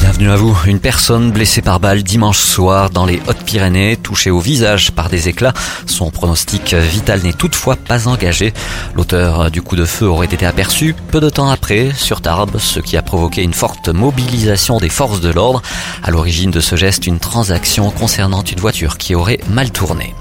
[0.00, 0.58] Bienvenue à vous.
[0.66, 5.28] Une personne blessée par balle dimanche soir dans les Hautes-Pyrénées, touchée au visage par des
[5.28, 5.52] éclats.
[5.84, 8.54] Son pronostic vital n'est toutefois pas engagé.
[8.94, 12.80] L'auteur du coup de feu aurait été aperçu peu de temps après sur Tarbes, ce
[12.80, 15.60] qui a provoqué une forte mobilisation des forces de l'ordre.
[16.02, 20.14] À l'origine de ce geste, une transaction concernant une voiture qui aurait mal tourné.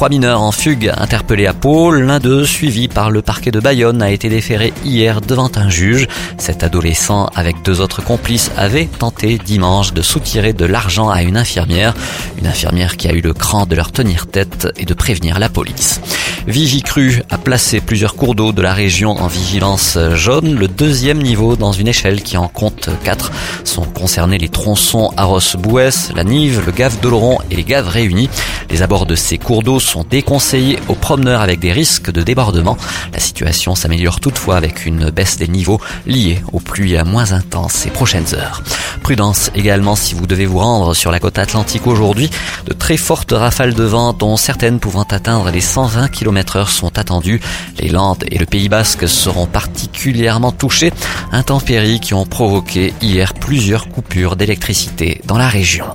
[0.00, 1.90] Trois mineurs en fugue interpellés à Pau.
[1.90, 6.08] L'un d'eux, suivi par le parquet de Bayonne, a été déféré hier devant un juge.
[6.38, 11.36] Cet adolescent, avec deux autres complices, avait tenté dimanche de soutirer de l'argent à une
[11.36, 11.92] infirmière.
[12.40, 15.50] Une infirmière qui a eu le cran de leur tenir tête et de prévenir la
[15.50, 16.00] police.
[16.46, 20.54] Vigicru a placé plusieurs cours d'eau de la région en vigilance jaune.
[20.54, 23.30] Le deuxième niveau dans une échelle qui en compte quatre
[23.64, 28.30] sont concernés les tronçons Arros-Bouès, la Nive, le Gave d'Oloron et les Gaves réunis.
[28.70, 32.78] Les abords de ces cours d'eau sont déconseillés aux promeneurs avec des risques de débordement.
[33.12, 37.90] La situation s'améliore toutefois avec une baisse des niveaux liée aux pluies moins intenses ces
[37.90, 38.62] prochaines heures.
[39.02, 42.29] Prudence également si vous devez vous rendre sur la côte atlantique aujourd'hui.
[42.66, 46.98] De très fortes rafales de vent dont certaines pouvant atteindre les 120 km heure sont
[46.98, 47.40] attendues.
[47.78, 50.92] Les Landes et le Pays Basque seront particulièrement touchés.
[51.32, 55.86] Intempéries qui ont provoqué hier plusieurs coupures d'électricité dans la région.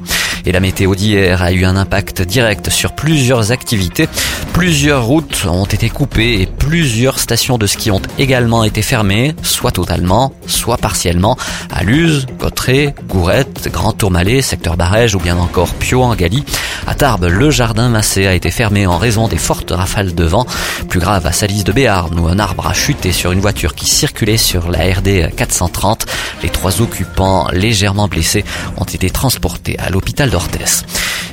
[0.45, 4.07] Et la météo d'hier a eu un impact direct sur plusieurs activités.
[4.53, 9.71] Plusieurs routes ont été coupées et plusieurs stations de ski ont également été fermées, soit
[9.71, 11.35] totalement, soit partiellement,
[11.71, 16.43] à Luz, Cotteret, Gourette, Grand Tourmalet, secteur Barège ou bien encore Pio en Galie.
[16.87, 20.45] À Tarbes, le jardin Massé a été fermé en raison des fortes rafales de vent.
[20.87, 23.87] Plus grave à Salis de Béarn où un arbre a chuté sur une voiture qui
[23.87, 26.05] circulait sur la RD 430.
[26.43, 28.45] Les trois occupants légèrement blessés
[28.77, 30.29] ont été transportés à l'hôpital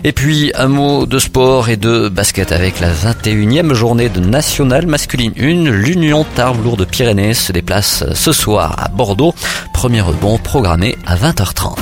[0.04, 4.86] Et puis un mot de sport et de basket avec la 21e journée de Nationale
[4.86, 5.70] masculine 1.
[5.70, 9.34] L'Union Tarbes Lourdes Pyrénées se déplace ce soir à Bordeaux.
[9.72, 11.76] Premier rebond programmé à 20h30.